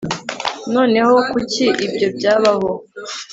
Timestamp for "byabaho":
2.17-2.69